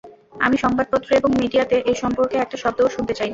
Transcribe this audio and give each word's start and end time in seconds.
আমি 0.39 0.55
সংবাদপত্র 0.57 1.09
এবং 1.13 1.29
মিডিয়াতে 1.41 1.75
এসম্পর্কে 1.93 2.35
একটা 2.39 2.57
শব্দও 2.63 2.93
শুনতে 2.95 3.13
চাই 3.13 3.19
না। 3.19 3.29